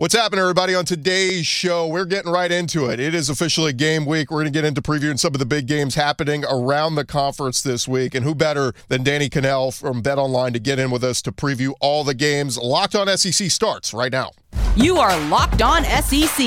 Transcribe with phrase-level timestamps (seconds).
[0.00, 0.74] What's happening, everybody?
[0.74, 2.98] On today's show, we're getting right into it.
[2.98, 4.30] It is officially game week.
[4.30, 7.60] We're going to get into previewing some of the big games happening around the conference
[7.60, 8.14] this week.
[8.14, 11.32] And who better than Danny Kanell from Bet Online to get in with us to
[11.32, 12.56] preview all the games?
[12.56, 14.30] Locked on SEC starts right now.
[14.74, 16.46] You are Locked On SEC,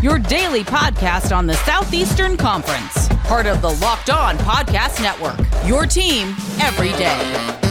[0.00, 5.86] your daily podcast on the Southeastern Conference, part of the Locked On Podcast Network, your
[5.86, 7.61] team every day.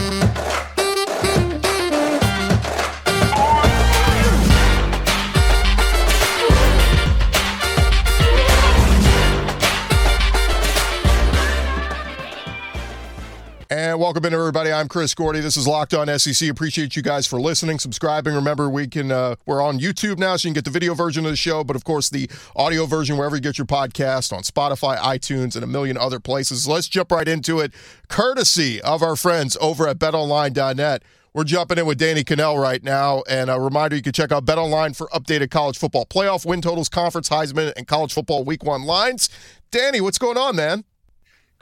[13.72, 14.70] And welcome in, everybody.
[14.70, 15.40] I'm Chris Gordy.
[15.40, 16.46] This is Locked On SEC.
[16.50, 18.34] Appreciate you guys for listening, subscribing.
[18.34, 21.24] Remember, we can uh, we're on YouTube now, so you can get the video version
[21.24, 24.42] of the show, but of course the audio version wherever you get your podcast on
[24.42, 26.68] Spotify, iTunes, and a million other places.
[26.68, 27.72] Let's jump right into it,
[28.08, 31.02] courtesy of our friends over at BetOnline.net.
[31.32, 33.22] We're jumping in with Danny Kanell right now.
[33.26, 36.60] And a reminder you can check out Bet Online for updated college football playoff win
[36.60, 39.30] totals, conference Heisman, and college football week one lines.
[39.70, 40.84] Danny, what's going on, man?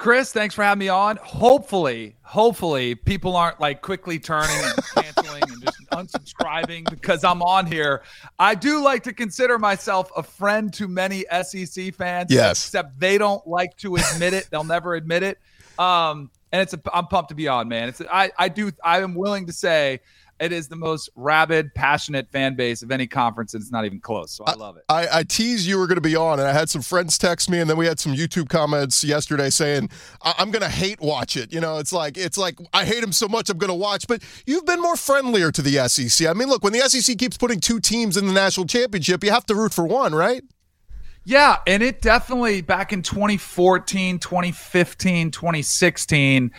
[0.01, 1.19] Chris, thanks for having me on.
[1.19, 7.67] Hopefully, hopefully people aren't like quickly turning and canceling and just unsubscribing because I'm on
[7.67, 8.03] here.
[8.39, 12.33] I do like to consider myself a friend to many SEC fans.
[12.33, 12.65] Yes.
[12.65, 14.48] Except they don't like to admit it.
[14.51, 15.39] They'll never admit it.
[15.78, 17.91] Um, and it's a, I'm pumped to be on, man.
[17.91, 20.01] It's I I do I am willing to say
[20.41, 24.00] it is the most rabid, passionate fan base of any conference, and it's not even
[24.00, 24.33] close.
[24.33, 24.84] So I, I love it.
[24.88, 27.50] I, I teased you were going to be on, and I had some friends text
[27.50, 29.91] me, and then we had some YouTube comments yesterday saying
[30.22, 31.52] I- am going to hate watch it.
[31.52, 34.06] You know, it's like it's like I hate him so much I'm going to watch.
[34.08, 36.27] But you've been more friendlier to the SEC.
[36.27, 39.30] I mean, look, when the SEC keeps putting two teams in the national championship, you
[39.30, 40.42] have to root for one, right?
[41.25, 46.50] Yeah, and it definitely back in 2014, 2015, 2016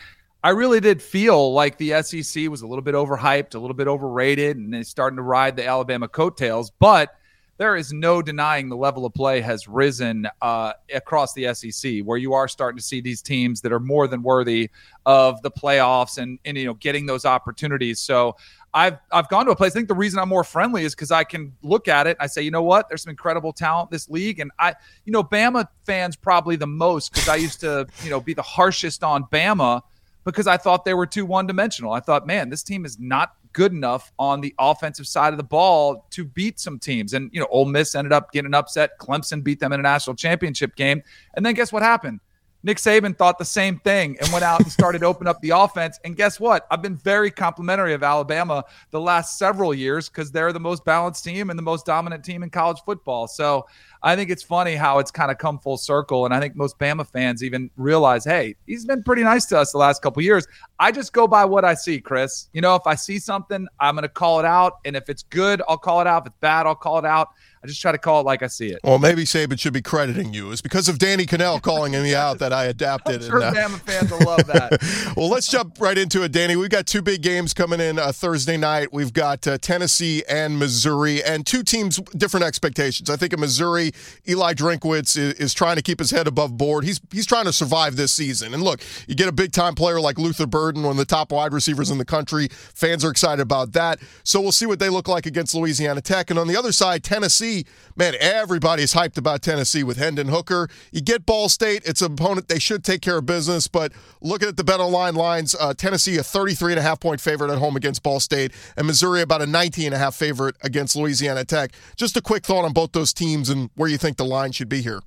[0.44, 3.88] I really did feel like the SEC was a little bit overhyped, a little bit
[3.88, 6.72] overrated, and it's starting to ride the Alabama coattails.
[6.72, 7.16] But
[7.58, 12.18] there is no denying the level of play has risen uh, across the SEC, where
[12.18, 14.72] you are starting to see these teams that are more than worthy
[15.06, 18.00] of the playoffs and, and you know getting those opportunities.
[18.00, 18.36] So
[18.74, 19.74] I've I've gone to a place.
[19.74, 22.18] I think the reason I'm more friendly is because I can look at it.
[22.18, 22.90] and I say, you know what?
[22.90, 24.74] There's some incredible talent in this league, and I,
[25.06, 28.42] you know, Bama fans probably the most because I used to, you know, be the
[28.42, 29.84] harshest on Bama
[30.24, 31.94] because I thought they were too one dimensional.
[31.94, 35.44] I thought, man, this team is not good enough on the offensive side of the
[35.44, 37.14] ball to beat some teams.
[37.14, 38.98] And, you know, Ole Miss ended up getting upset.
[39.00, 41.04] Clemson beat them in a national championship game.
[41.36, 42.20] And then guess what happened?
[42.64, 46.00] Nick Saban thought the same thing and went out and started open up the offense.
[46.04, 46.68] And guess what?
[46.70, 51.24] I've been very complimentary of Alabama the last several years because they're the most balanced
[51.24, 53.28] team and the most dominant team in college football.
[53.28, 53.66] So
[54.04, 56.26] I think it's funny how it's kind of come full circle.
[56.26, 59.72] And I think most Bama fans even realize, hey, he's been pretty nice to us
[59.72, 60.48] the last couple years.
[60.80, 62.50] I just go by what I see, Chris.
[62.54, 64.80] You know, if I see something, I'm going to call it out.
[64.86, 66.24] And if it's good, I'll call it out.
[66.24, 67.30] If it's bad, I'll call it out.
[67.64, 68.80] I just try to call it like I see it.
[68.84, 70.52] Well, maybe Saban should be crediting you.
[70.52, 73.22] It's because of Danny Kanell calling me out that I adapted.
[73.22, 75.14] I'm sure and, uh, Bama fans will love that.
[75.16, 76.56] well, let's jump right into it, Danny.
[76.56, 78.92] We've got two big games coming in uh, Thursday night.
[78.92, 83.12] We've got uh, Tennessee and Missouri, and two teams different expectations.
[83.12, 83.92] I think in Missouri,
[84.28, 86.84] Eli Drinkwitz is, is trying to keep his head above board.
[86.84, 88.56] He's he's trying to survive this season.
[88.56, 91.32] And look, you get a big time player like Luther Burden, one of the top
[91.32, 92.48] wide receivers in the country.
[92.50, 94.00] Fans are excited about that.
[94.24, 96.32] So we'll see what they look like against Louisiana Tech.
[96.32, 97.51] And on the other side, Tennessee,
[97.96, 100.70] man everybody's hyped about Tennessee with Hendon Hooker.
[100.92, 103.92] You get Ball State, it's an opponent they should take care of business, but
[104.22, 107.52] looking at the bet online lines, uh, Tennessee a 33 and a half point favorite
[107.52, 110.96] at home against Ball State, and Missouri about a 19 and a half favorite against
[110.96, 111.72] Louisiana Tech.
[111.96, 114.70] Just a quick thought on both those teams and where you think the line should
[114.70, 115.02] be here.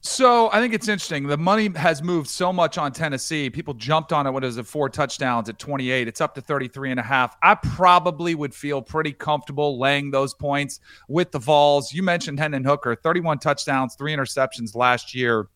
[0.00, 1.26] So I think it's interesting.
[1.26, 3.50] The money has moved so much on Tennessee.
[3.50, 6.08] People jumped on it when it was at four touchdowns at 28.
[6.08, 7.36] It's up to 33 and a half.
[7.42, 11.92] I probably would feel pretty comfortable laying those points with the Vols.
[11.92, 15.48] You mentioned Hendon Hooker, 31 touchdowns, three interceptions last year.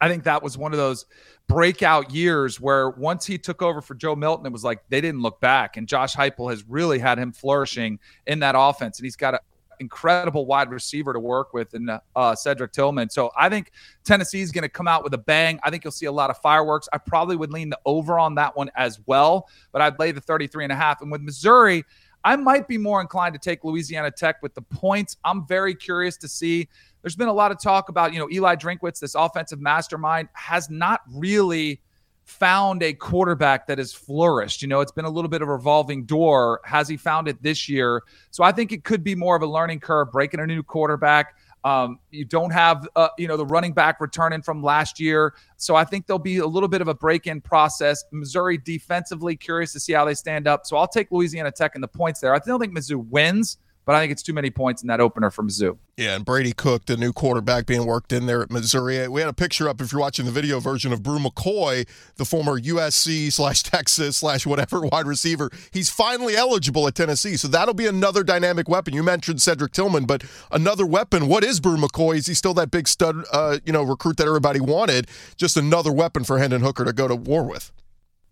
[0.00, 1.06] I think that was one of those
[1.48, 5.22] breakout years where once he took over for Joe Milton, it was like they didn't
[5.22, 5.76] look back.
[5.76, 8.98] And Josh Heupel has really had him flourishing in that offense.
[8.98, 9.40] And he's got a
[9.80, 13.10] incredible wide receiver to work with in uh, Cedric Tillman.
[13.10, 13.72] So I think
[14.04, 15.58] Tennessee is going to come out with a bang.
[15.62, 16.88] I think you'll see a lot of fireworks.
[16.92, 20.20] I probably would lean the over on that one as well, but I'd lay the
[20.20, 21.00] 33 and a half.
[21.00, 21.84] And with Missouri,
[22.24, 25.16] I might be more inclined to take Louisiana Tech with the points.
[25.24, 26.68] I'm very curious to see.
[27.02, 30.68] There's been a lot of talk about, you know, Eli Drinkwitz, this offensive mastermind, has
[30.68, 31.80] not really
[32.28, 34.60] found a quarterback that has flourished.
[34.60, 36.60] You know, it's been a little bit of a revolving door.
[36.64, 38.02] Has he found it this year?
[38.30, 41.34] So I think it could be more of a learning curve, breaking a new quarterback.
[41.64, 45.34] Um, you don't have, uh, you know, the running back returning from last year.
[45.56, 48.04] So I think there'll be a little bit of a break in process.
[48.12, 50.66] Missouri defensively, curious to see how they stand up.
[50.66, 52.34] So I'll take Louisiana Tech and the points there.
[52.34, 53.56] I don't think Mizzou wins,
[53.88, 55.78] but I think it's too many points in that opener from Zoo.
[55.96, 59.08] Yeah, and Brady Cook, the new quarterback being worked in there at Missouri.
[59.08, 62.26] We had a picture up if you're watching the video version of Bru McCoy, the
[62.26, 65.50] former USC slash Texas slash whatever wide receiver.
[65.70, 68.92] He's finally eligible at Tennessee, so that'll be another dynamic weapon.
[68.92, 71.26] You mentioned Cedric Tillman, but another weapon.
[71.26, 72.16] What is Bru McCoy?
[72.16, 75.08] Is he still that big stud, uh, you know, recruit that everybody wanted?
[75.38, 77.72] Just another weapon for Hendon Hooker to go to war with.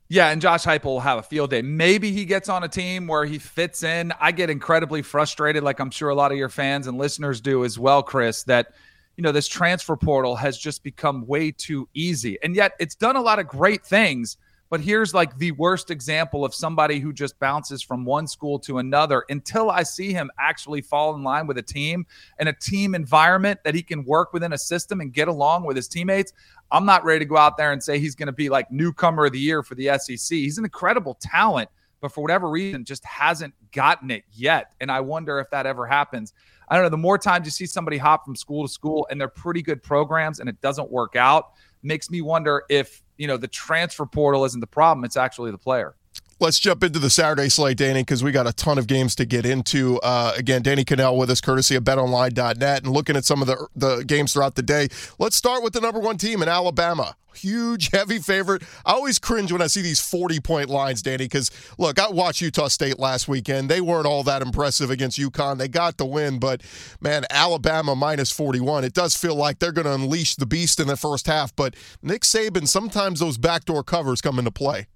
[0.09, 1.63] Yeah, and Josh Heupel will have a field day.
[1.63, 4.13] Maybe he gets on a team where he fits in.
[4.21, 7.65] I get incredibly frustrated, like I'm sure a lot of your fans and listeners do
[7.65, 8.73] as well, Chris, that
[9.17, 12.39] you know this transfer portal has just become way too easy.
[12.43, 14.37] And yet it's done a lot of great things.
[14.69, 18.79] But here's like the worst example of somebody who just bounces from one school to
[18.79, 22.05] another until I see him actually fall in line with a team
[22.39, 25.77] and a team environment that he can work within a system and get along with
[25.77, 26.33] his teammates.
[26.73, 29.27] I'm not ready to go out there and say he's going to be like newcomer
[29.27, 30.37] of the year for the SEC.
[30.37, 31.71] He's an incredible talent,
[32.01, 34.73] but for whatever reason, just hasn't gotten it yet.
[34.81, 36.33] And I wonder if that ever happens.
[36.69, 36.91] I don't know.
[36.91, 39.81] The more times you see somebody hop from school to school and they're pretty good
[39.81, 41.53] programs and it doesn't work out,
[41.85, 45.59] makes me wonder if you know the transfer portal isn't the problem; it's actually the
[45.59, 45.95] player.
[46.39, 49.25] Let's jump into the Saturday slate, Danny, because we got a ton of games to
[49.25, 49.99] get into.
[50.03, 53.67] Uh, again, Danny Kanell with us, courtesy of BetOnline.net, and looking at some of the
[53.75, 54.89] the games throughout the day.
[55.19, 57.17] Let's start with the number one team in Alabama.
[57.35, 58.65] Huge, heavy favorite.
[58.85, 62.43] I always cringe when I see these 40 point lines, Danny, because look, I watched
[62.43, 63.71] Utah State last weekend.
[63.71, 65.57] They weren't all that impressive against UConn.
[65.57, 66.61] They got the win, but
[67.01, 68.85] man, Alabama minus 41.
[68.85, 71.75] It does feel like they're going to unleash the beast in the first half, but
[72.03, 74.89] Nick Saban, sometimes those backdoor covers come into play.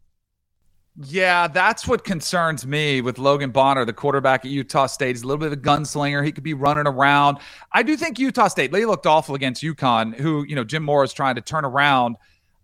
[0.97, 5.11] Yeah, that's what concerns me with Logan Bonner, the quarterback at Utah State.
[5.11, 6.25] He's a little bit of a gunslinger.
[6.25, 7.39] He could be running around.
[7.73, 11.05] I do think Utah State, they looked awful against UConn, who, you know, Jim Mora
[11.05, 12.17] is trying to turn around.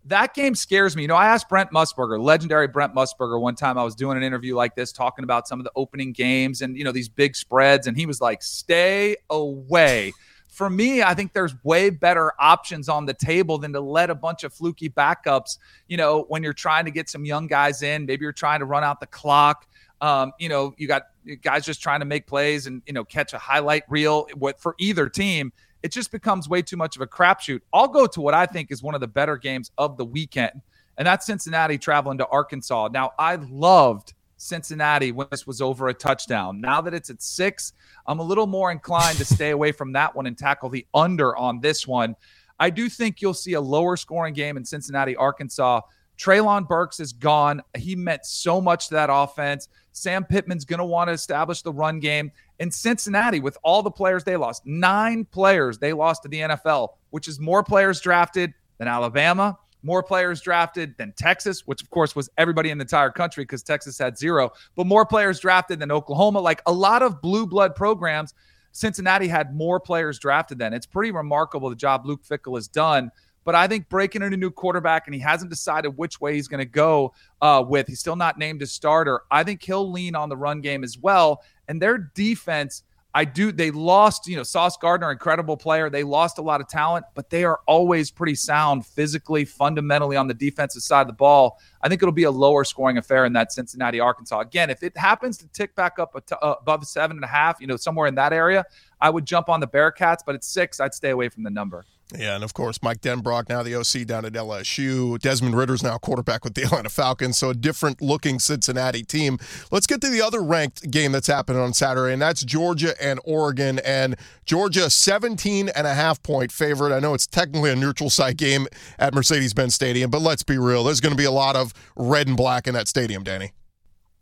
[0.05, 1.03] That game scares me.
[1.03, 4.23] You know, I asked Brent Musburger, legendary Brent Musburger, one time I was doing an
[4.23, 7.35] interview like this, talking about some of the opening games and, you know, these big
[7.35, 7.87] spreads.
[7.87, 10.13] And he was like, stay away
[10.57, 14.15] for me, I think there's way better options on the table than to let a
[14.15, 18.07] bunch of fluky backups, you know, when you're trying to get some young guys in,
[18.07, 19.67] maybe you're trying to run out the clock.
[20.01, 21.09] Um, you know, you got
[21.43, 24.73] guys just trying to make plays and, you know, catch a highlight reel what for
[24.79, 25.53] either team.
[25.83, 27.61] It just becomes way too much of a crapshoot.
[27.71, 30.59] I'll go to what I think is one of the better games of the weekend,
[30.97, 32.89] and that's Cincinnati traveling to Arkansas.
[32.91, 36.61] Now, I loved Cincinnati when this was over a touchdown.
[36.61, 37.73] Now that it's at six,
[38.05, 41.35] I'm a little more inclined to stay away from that one and tackle the under
[41.35, 42.15] on this one.
[42.59, 45.81] I do think you'll see a lower scoring game in Cincinnati, Arkansas.
[46.17, 47.61] Treylon Burks is gone.
[47.77, 49.69] He meant so much to that offense.
[49.91, 52.31] Sam Pittman's going to want to establish the run game.
[52.59, 56.89] In Cincinnati, with all the players they lost, nine players they lost to the NFL,
[57.11, 62.15] which is more players drafted than Alabama, more players drafted than Texas, which of course
[62.15, 65.91] was everybody in the entire country because Texas had zero, but more players drafted than
[65.91, 66.39] Oklahoma.
[66.39, 68.33] Like a lot of blue blood programs,
[68.71, 70.73] Cincinnati had more players drafted than.
[70.73, 73.11] It's pretty remarkable the job Luke Fickell has done.
[73.43, 76.49] But I think breaking in a new quarterback and he hasn't decided which way he's
[76.49, 77.87] going to go uh, with.
[77.87, 79.21] He's still not named a starter.
[79.31, 81.41] I think he'll lean on the run game as well.
[81.69, 82.83] And their defense
[83.17, 83.51] I do.
[83.51, 85.89] They lost, you know, Sauce Gardner, incredible player.
[85.89, 90.27] They lost a lot of talent, but they are always pretty sound physically, fundamentally on
[90.27, 91.57] the defensive side of the ball.
[91.81, 94.41] I think it'll be a lower scoring affair in that Cincinnati, Arkansas.
[94.41, 97.65] Again, if it happens to tick back up uh, above seven and a half, you
[97.65, 98.63] know, somewhere in that area,
[99.01, 100.19] I would jump on the Bearcats.
[100.23, 101.85] But at six, I'd stay away from the number.
[102.15, 105.19] Yeah, and of course, Mike Denbrock, now the OC down at LSU.
[105.19, 109.37] Desmond Ridder's now quarterback with the Atlanta Falcons, so a different looking Cincinnati team.
[109.71, 113.19] Let's get to the other ranked game that's happening on Saturday, and that's Georgia and
[113.25, 113.79] Oregon.
[113.79, 116.95] And Georgia, 17 and a half point favorite.
[116.95, 120.57] I know it's technically a neutral site game at Mercedes Benz Stadium, but let's be
[120.57, 120.85] real.
[120.85, 123.51] There's going to be a lot of red and black in that stadium, Danny.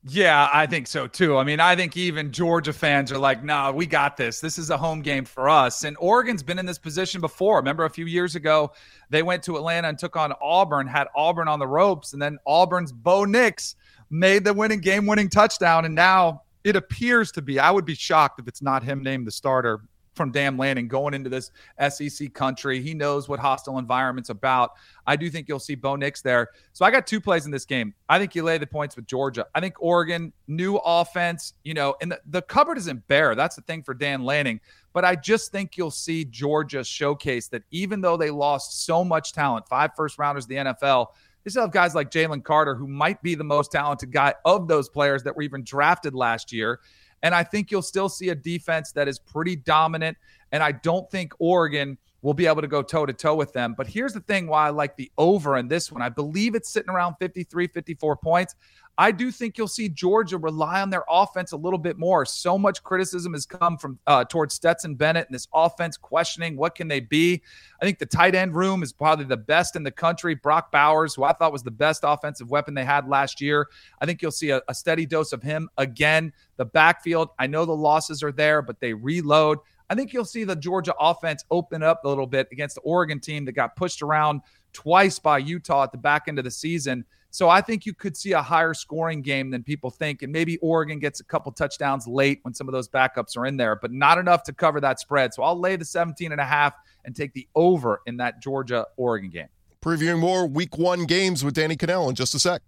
[0.07, 1.35] Yeah, I think so too.
[1.35, 4.39] I mean, I think even Georgia fans are like, "No, nah, we got this.
[4.39, 7.57] This is a home game for us." And Oregon's been in this position before.
[7.57, 8.71] Remember a few years ago,
[9.09, 12.37] they went to Atlanta and took on Auburn, had Auburn on the ropes, and then
[12.45, 13.77] Auburn's Bo Nix
[14.11, 17.59] made the winning game-winning touchdown and now it appears to be.
[17.59, 19.81] I would be shocked if it's not him named the starter
[20.15, 21.51] from Dan Lanning going into this
[21.89, 22.81] SEC country.
[22.81, 24.71] He knows what hostile environment's about.
[25.05, 26.49] I do think you'll see Bo Nix there.
[26.73, 27.93] So I got two plays in this game.
[28.09, 29.45] I think you lay the points with Georgia.
[29.53, 33.35] I think Oregon, new offense, you know, and the, the cupboard isn't bare.
[33.35, 34.59] That's the thing for Dan Lanning.
[34.93, 39.33] But I just think you'll see Georgia showcase that even though they lost so much
[39.33, 41.07] talent, five first rounders the NFL,
[41.43, 44.67] they still have guys like Jalen Carter, who might be the most talented guy of
[44.67, 46.79] those players that were even drafted last year.
[47.25, 50.15] And I think you'll still see a defense that is pretty dominant.
[50.51, 53.73] And I don't think Oregon will be able to go toe to toe with them.
[53.75, 56.03] But here's the thing why I like the over in this one.
[56.03, 58.53] I believe it's sitting around 53, 54 points.
[58.97, 62.25] I do think you'll see Georgia rely on their offense a little bit more.
[62.25, 66.75] So much criticism has come from uh, towards Stetson Bennett and this offense questioning what
[66.75, 67.41] can they be.
[67.81, 70.35] I think the tight end room is probably the best in the country.
[70.35, 73.67] Brock Bowers, who I thought was the best offensive weapon they had last year,
[73.99, 76.31] I think you'll see a, a steady dose of him again.
[76.55, 79.59] The backfield, I know the losses are there, but they reload.
[79.89, 83.19] I think you'll see the Georgia offense open up a little bit against the Oregon
[83.19, 84.41] team that got pushed around
[84.73, 87.05] twice by Utah at the back end of the season.
[87.35, 90.21] So I think you could see a higher scoring game than people think.
[90.21, 93.57] And maybe Oregon gets a couple touchdowns late when some of those backups are in
[93.57, 95.33] there, but not enough to cover that spread.
[95.33, 98.85] So I'll lay the 17 and a half and take the over in that Georgia
[98.95, 99.49] Oregon game.
[99.81, 102.61] Previewing more week one games with Danny Kanell in just a sec.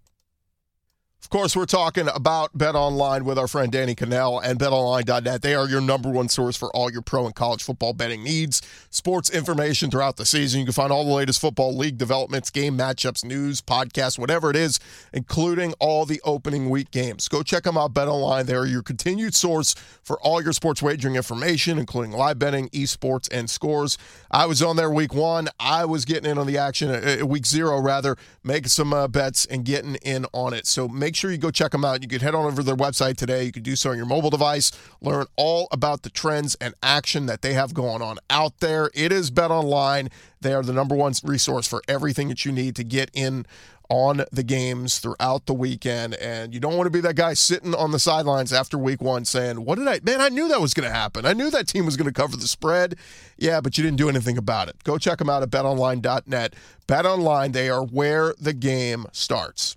[1.20, 5.42] Of course, we're talking about Bet Online with our friend Danny Kanell and BetOnline.net.
[5.42, 8.62] They are your number one source for all your pro and college football betting needs,
[8.88, 10.60] sports information throughout the season.
[10.60, 14.56] You can find all the latest football league developments, game matchups, news, podcasts, whatever it
[14.56, 14.78] is,
[15.12, 17.26] including all the opening week games.
[17.28, 18.46] Go check them out, Bet Online.
[18.46, 23.28] They are your continued source for all your sports wagering information, including live betting, esports,
[23.30, 23.98] and scores.
[24.30, 25.48] I was on there week one.
[25.58, 29.44] I was getting in on the action, uh, week zero rather, making some uh, bets
[29.46, 30.66] and getting in on it.
[30.66, 32.02] So make make sure you go check them out.
[32.02, 33.44] You can head on over to their website today.
[33.44, 37.24] You can do so on your mobile device, learn all about the trends and action
[37.24, 38.90] that they have going on out there.
[38.92, 40.10] It is Bet Online.
[40.42, 43.46] They are the number one resource for everything that you need to get in
[43.88, 46.12] on the games throughout the weekend.
[46.16, 49.24] And you don't want to be that guy sitting on the sidelines after week one
[49.24, 51.24] saying, What did I, man, I knew that was going to happen.
[51.24, 52.96] I knew that team was going to cover the spread.
[53.38, 54.84] Yeah, but you didn't do anything about it.
[54.84, 56.54] Go check them out at betonline.net.
[56.86, 59.74] BetOnline, they are where the game starts.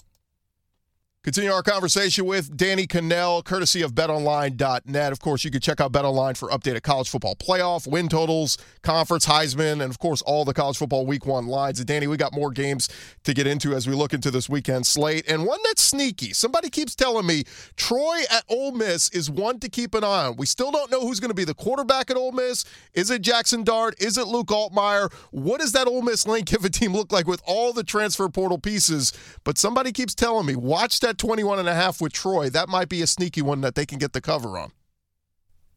[1.24, 5.12] Continue our conversation with Danny Kanell, courtesy of betonline.net.
[5.12, 9.28] Of course, you can check out betonline for updated college football playoff, win totals, conference,
[9.28, 11.78] Heisman, and of course, all the college football week one lines.
[11.78, 12.90] And Danny, we got more games
[13.24, 15.30] to get into as we look into this weekend slate.
[15.30, 16.34] And one that's sneaky.
[16.34, 17.44] Somebody keeps telling me
[17.76, 20.38] Troy at Ole Miss is one to keep an eye on.
[20.38, 22.66] We still don't know who's going to be the quarterback at Ole Miss.
[22.96, 23.94] Is it Jackson Dart?
[24.02, 25.14] Is it Luke Altmyer?
[25.30, 28.58] What does that Ole Miss Lane Kiffin team look like with all the transfer portal
[28.58, 29.14] pieces?
[29.44, 32.90] But somebody keeps telling me, watch that 21 and a half with Troy, that might
[32.90, 34.72] be a sneaky one that they can get the cover on.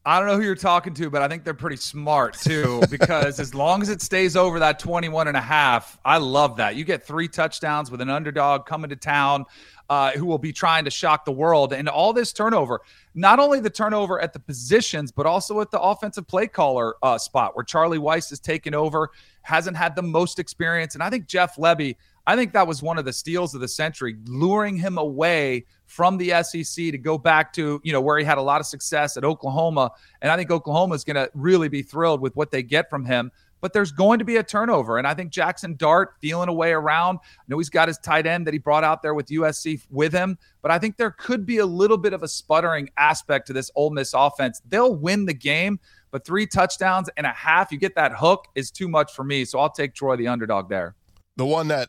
[0.06, 3.40] I don't know who you're talking to, but I think they're pretty smart too because
[3.40, 6.76] as long as it stays over that 21 and a half, I love that.
[6.76, 9.46] You get three touchdowns with an underdog coming to town
[9.88, 12.82] uh, who will be trying to shock the world and all this turnover,
[13.14, 17.16] not only the turnover at the positions, but also at the offensive play caller uh,
[17.16, 19.10] spot where Charlie Weis is taking over,
[19.40, 20.94] hasn't had the most experience.
[20.94, 23.68] And I think Jeff Lebby– I think that was one of the steals of the
[23.68, 28.24] century, luring him away from the SEC to go back to, you know, where he
[28.24, 29.90] had a lot of success at Oklahoma.
[30.22, 33.04] And I think Oklahoma is going to really be thrilled with what they get from
[33.04, 33.30] him.
[33.60, 34.98] But there's going to be a turnover.
[34.98, 37.18] And I think Jackson Dart feeling a way around.
[37.22, 40.12] I know he's got his tight end that he brought out there with USC with
[40.12, 40.38] him.
[40.60, 43.70] But I think there could be a little bit of a sputtering aspect to this
[43.74, 44.60] Ole Miss offense.
[44.68, 48.70] They'll win the game, but three touchdowns and a half, you get that hook is
[48.70, 49.46] too much for me.
[49.46, 50.94] So I'll take Troy, the underdog there
[51.36, 51.88] the one that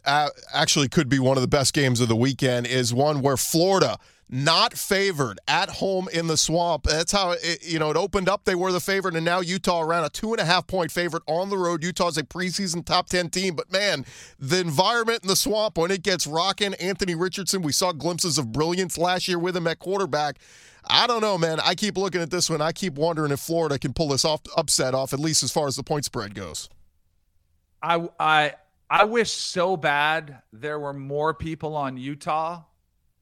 [0.54, 3.98] actually could be one of the best games of the weekend is one where Florida
[4.28, 6.84] not favored at home in the swamp.
[6.84, 8.44] That's how it, you know it opened up.
[8.46, 11.24] They were the favorite, and now Utah around a two and a half point favorite
[11.28, 11.84] on the road.
[11.84, 14.06] Utah's a preseason top ten team, but man,
[14.40, 16.74] the environment in the swamp when it gets rocking.
[16.75, 20.38] Anthony Richardson, we saw glimpses of brilliance last year with him at quarterback.
[20.88, 21.60] I don't know, man.
[21.64, 22.62] I keep looking at this one.
[22.62, 25.68] I keep wondering if Florida can pull this off upset off, at least as far
[25.68, 26.68] as the point spread goes.
[27.84, 28.54] I I
[28.89, 32.62] I wish so bad there were more people on Utah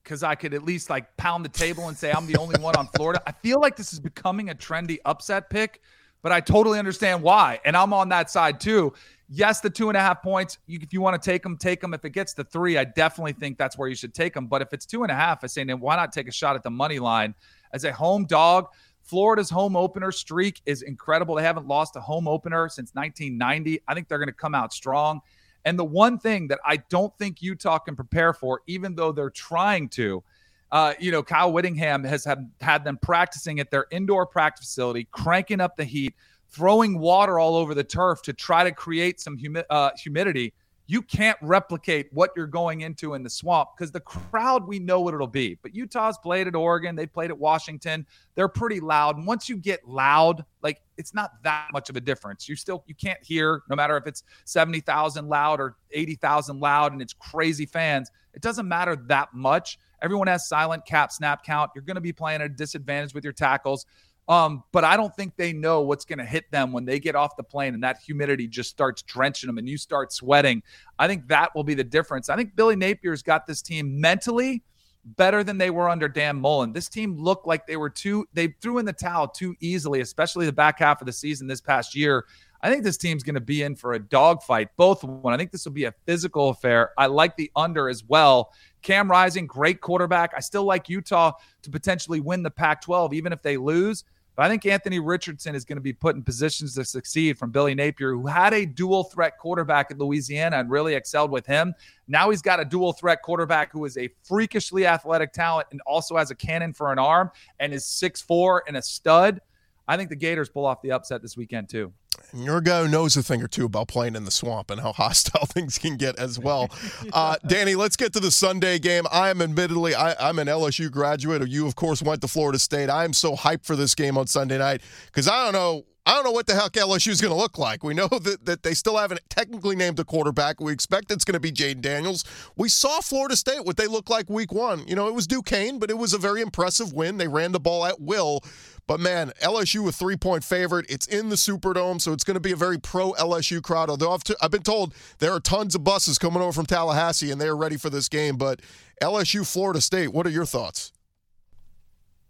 [0.03, 2.75] because I could at least like pound the table and say I'm the only one
[2.75, 3.21] on Florida.
[3.25, 5.81] I feel like this is becoming a trendy upset pick,
[6.21, 7.61] but I totally understand why.
[7.63, 8.93] And I'm on that side too.
[9.29, 11.79] Yes, the two and a half points, you, if you want to take them, take
[11.79, 11.93] them.
[11.93, 14.47] If it gets to three, I definitely think that's where you should take them.
[14.47, 16.57] But if it's two and a half, I say, then why not take a shot
[16.57, 17.35] at the money line
[17.71, 18.67] as a home dog?
[19.01, 21.35] Florida's home opener streak is incredible.
[21.35, 23.81] They haven't lost a home opener since 1990.
[23.87, 25.21] I think they're going to come out strong.
[25.65, 29.29] And the one thing that I don't think Utah can prepare for, even though they're
[29.29, 30.23] trying to,
[30.71, 35.07] uh, you know, Kyle Whittingham has had, had them practicing at their indoor practice facility,
[35.11, 36.15] cranking up the heat,
[36.49, 40.53] throwing water all over the turf to try to create some humi- uh, humidity
[40.85, 44.99] you can't replicate what you're going into in the swamp because the crowd we know
[44.99, 45.57] what it'll be.
[45.61, 49.17] But utah's played at oregon they played at washington they're pretty loud.
[49.17, 52.49] And once you get loud like it's not that much of a difference.
[52.49, 57.01] You still you can't hear no matter if it's 70000 loud or 80000 loud and
[57.01, 59.77] it's crazy fans it doesn't matter that much.
[60.01, 61.71] Everyone has silent cap snap count.
[61.75, 63.85] You're going to be playing at a disadvantage with your tackles
[64.29, 67.15] Um, but I don't think they know what's going to hit them when they get
[67.15, 70.63] off the plane and that humidity just starts drenching them and you start sweating.
[70.97, 72.29] I think that will be the difference.
[72.29, 74.63] I think Billy Napier's got this team mentally
[75.03, 76.71] better than they were under Dan Mullen.
[76.71, 80.45] This team looked like they were too, they threw in the towel too easily, especially
[80.45, 82.25] the back half of the season this past year.
[82.61, 85.33] I think this team's going to be in for a dogfight, both one.
[85.33, 86.91] I think this will be a physical affair.
[86.97, 88.53] I like the under as well.
[88.81, 90.31] Cam Rising, great quarterback.
[90.33, 94.05] I still like Utah to potentially win the Pac 12, even if they lose.
[94.35, 97.51] But I think Anthony Richardson is going to be put in positions to succeed from
[97.51, 101.75] Billy Napier, who had a dual threat quarterback at Louisiana and really excelled with him.
[102.07, 106.17] Now he's got a dual threat quarterback who is a freakishly athletic talent and also
[106.17, 109.39] has a cannon for an arm and is six four and a stud.
[109.87, 111.91] I think the Gators pull off the upset this weekend, too.
[112.31, 114.71] And you're a guy who knows a thing or two about playing in the swamp
[114.71, 116.69] and how hostile things can get as well.
[117.11, 119.03] Uh, Danny, let's get to the Sunday game.
[119.11, 121.47] I am admittedly, I, am an LSU graduate.
[121.47, 122.89] You, of course, went to Florida State.
[122.89, 126.15] I am so hyped for this game on Sunday night because I don't know I
[126.15, 127.81] don't know what the heck LSU is going to look like.
[127.81, 130.59] We know that, that they still haven't technically named a quarterback.
[130.59, 132.25] We expect it's going to be Jayden Daniels.
[132.57, 134.85] We saw Florida State what they looked like week one.
[134.85, 137.17] You know, it was Duquesne, but it was a very impressive win.
[137.17, 138.41] They ran the ball at will.
[138.85, 140.85] But man, LSU a three point favorite.
[140.89, 143.89] It's in the Superdome, so it's going to be a very pro LSU crowd.
[143.89, 147.31] Although I've, t- I've been told there are tons of buses coming over from Tallahassee
[147.31, 148.35] and they're ready for this game.
[148.35, 148.59] But
[149.01, 150.91] LSU, Florida State, what are your thoughts?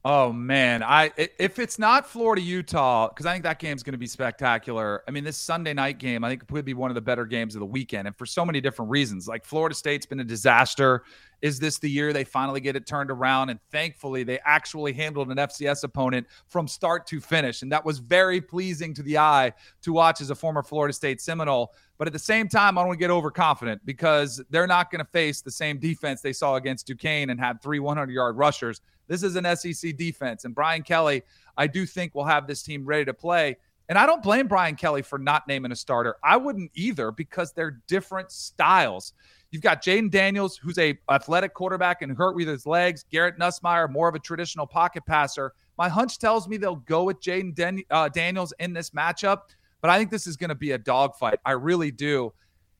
[0.05, 3.97] Oh man, I if it's not Florida Utah, because I think that game's going to
[3.97, 5.01] be spectacular.
[5.07, 7.55] I mean, this Sunday night game, I think could be one of the better games
[7.55, 9.29] of the weekend, and for so many different reasons.
[9.29, 11.03] Like Florida State's been a disaster.
[11.43, 13.49] Is this the year they finally get it turned around?
[13.49, 17.99] And thankfully, they actually handled an FCS opponent from start to finish, and that was
[17.99, 21.73] very pleasing to the eye to watch as a former Florida State Seminole.
[21.97, 25.03] But at the same time, I don't want to get overconfident because they're not going
[25.03, 28.79] to face the same defense they saw against Duquesne and had three 100 yard rushers.
[29.07, 30.45] This is an SEC defense.
[30.45, 31.23] And Brian Kelly,
[31.57, 33.57] I do think will have this team ready to play.
[33.89, 36.15] And I don't blame Brian Kelly for not naming a starter.
[36.23, 39.13] I wouldn't either because they're different styles.
[39.53, 43.05] You've got Jayden Daniels, who's a athletic quarterback and hurt with his legs.
[43.11, 45.53] Garrett Nussmeier, more of a traditional pocket passer.
[45.77, 49.41] My hunch tells me they'll go with Jayden Dan- uh, Daniels in this matchup,
[49.79, 51.37] but I think this is going to be a dogfight.
[51.45, 52.33] I really do.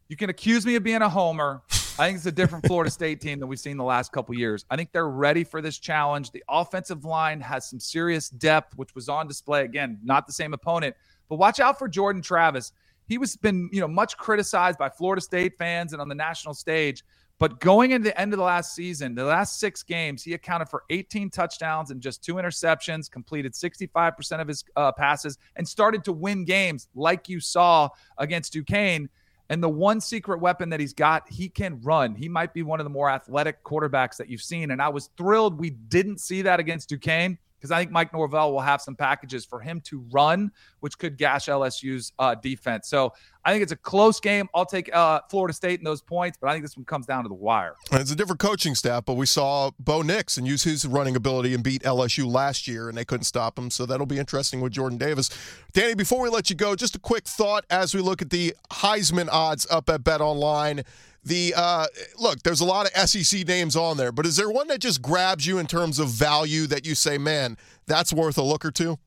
[0.10, 1.62] You can accuse me of being a homer.
[1.70, 4.66] I think it's a different Florida State team than we've seen the last couple years.
[4.72, 6.32] I think they're ready for this challenge.
[6.32, 10.00] The offensive line has some serious depth, which was on display again.
[10.04, 10.96] Not the same opponent,
[11.30, 12.72] but watch out for Jordan Travis.
[13.14, 16.56] He was been you know much criticized by Florida State fans and on the national
[16.56, 17.04] stage.
[17.38, 20.68] But going into the end of the last season, the last six games, he accounted
[20.68, 26.04] for 18 touchdowns and just two interceptions, completed 65% of his uh, passes, and started
[26.06, 29.10] to win games like you saw against Duquesne.
[29.50, 32.16] And the one secret weapon that he's got, he can run.
[32.16, 34.72] He might be one of the more athletic quarterbacks that you've seen.
[34.72, 38.52] And I was thrilled we didn't see that against Duquesne because I think Mike Norvell
[38.52, 42.90] will have some packages for him to run, which could gash LSU's uh, defense.
[42.90, 43.14] So
[43.46, 44.50] I think it's a close game.
[44.54, 47.24] I'll take uh, Florida State in those points, but I think this one comes down
[47.24, 47.76] to the wire.
[47.94, 51.54] It's a different coaching staff, but we saw Bo Nix and use his running ability
[51.54, 53.72] and beat LSU last year, and they couldn't stop him.
[53.72, 55.30] So that'll be interesting with Jordan Davis.
[55.72, 58.54] Danny, before we let you go, just a quick thought as we look at the
[58.72, 60.84] Heisman odds up at Bet Online.
[61.26, 61.88] The uh,
[62.20, 65.02] look, there's a lot of SEC names on there, but is there one that just
[65.02, 67.58] grabs you in terms of value that you say, man,
[67.88, 69.00] that's worth a look or two?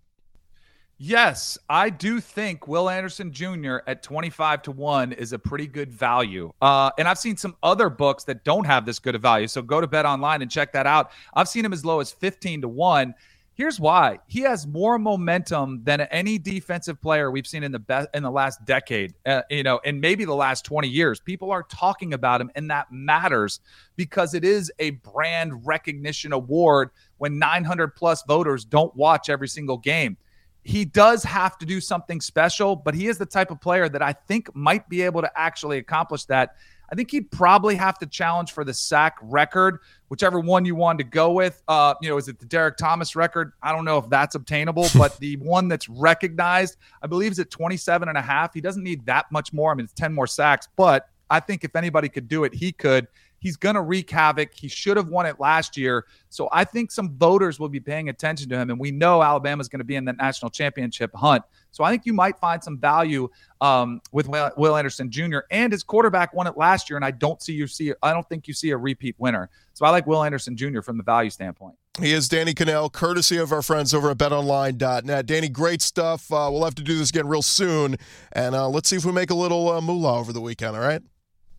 [0.99, 3.79] Yes, I do think Will Anderson Jr.
[3.87, 6.51] at 25 to 1 is a pretty good value.
[6.63, 9.47] Uh, and I've seen some other books that don't have this good of value.
[9.47, 11.11] So go to Bet Online and check that out.
[11.35, 13.15] I've seen him as low as 15 to 1.
[13.57, 14.19] Here's why.
[14.27, 18.31] He has more momentum than any defensive player we've seen in the best in the
[18.31, 21.21] last decade, uh, you know, and maybe the last 20 years.
[21.21, 23.61] People are talking about him and that matters
[23.97, 29.79] because it is a brand recognition award when 900 plus voters don't watch every single
[29.79, 30.19] game.
[30.63, 34.03] He does have to do something special, but he is the type of player that
[34.03, 36.57] I think might be able to actually accomplish that.
[36.91, 40.99] I think he'd probably have to challenge for the sack record, whichever one you want
[40.99, 41.63] to go with.
[41.69, 43.53] Uh, you know, is it the Derrick Thomas record?
[43.63, 47.51] I don't know if that's obtainable, but the one that's recognized, I believe, is at
[47.51, 48.55] 27 and a half.
[48.55, 49.73] He doesn't need that much more.
[49.73, 52.73] I mean, it's 10 more sacks, but I think if anybody could do it, he
[52.73, 53.09] could.
[53.47, 54.53] He's going to wreak havoc.
[54.55, 56.05] He should have won it last year.
[56.31, 58.71] So I think some voters will be paying attention to him.
[58.71, 61.45] And we know Alabama's going to be in the national championship hunt.
[61.71, 63.29] So I think you might find some value
[63.61, 65.39] um, with Will Anderson Jr.
[65.53, 66.97] and his quarterback won it last year.
[66.97, 69.49] And I don't see you see, I don't think you see a repeat winner.
[69.75, 70.81] So I like Will Anderson Jr.
[70.81, 71.77] from the value standpoint.
[72.01, 75.25] He is Danny Kanell, courtesy of our friends over at betonline.net.
[75.25, 76.33] Danny, great stuff.
[76.33, 77.97] Uh, we'll have to do this again real soon.
[78.33, 80.83] And uh, let's see if we make a little uh, moolah over the weekend, all
[80.83, 81.01] right?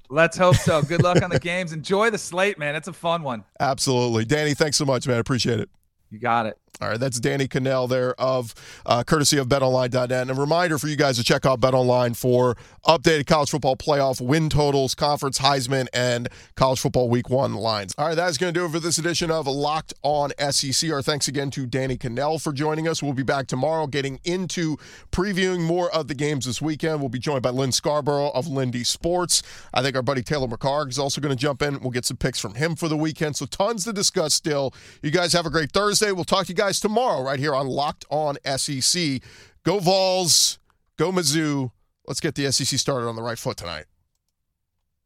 [0.10, 0.82] Let's hope so.
[0.82, 1.74] Good luck on the games.
[1.74, 2.76] Enjoy the slate, man.
[2.76, 3.44] It's a fun one.
[3.60, 4.26] Absolutely.
[4.26, 5.18] Danny, thanks so much, man.
[5.18, 5.70] I appreciate it.
[6.10, 6.58] You got it.
[6.80, 8.54] All right, that's Danny Kanell there of
[8.86, 10.12] uh, courtesy of betonline.net.
[10.12, 14.22] And a reminder for you guys to check out BetOnline for updated college football playoff
[14.22, 17.96] win totals, conference Heisman, and college football week one lines.
[17.98, 20.92] All right, that's going to do it for this edition of Locked On SEC.
[20.92, 23.02] Our thanks again to Danny Kanell for joining us.
[23.02, 24.78] We'll be back tomorrow getting into
[25.12, 27.00] previewing more of the games this weekend.
[27.00, 29.42] We'll be joined by Lynn Scarborough of Lindy Sports.
[29.74, 31.80] I think our buddy Taylor McCarg is also going to jump in.
[31.80, 33.36] We'll get some picks from him for the weekend.
[33.36, 34.74] So tons to discuss still.
[35.02, 36.12] You guys have a great Thursday.
[36.12, 39.22] We'll talk to you guys guys tomorrow right here on Locked On SEC.
[39.64, 40.60] Go Vols,
[40.98, 41.72] go Mizzou.
[42.06, 43.86] Let's get the SEC started on the right foot tonight.